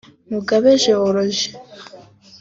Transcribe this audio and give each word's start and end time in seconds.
Mugabo 0.33 0.67
George 0.83 1.45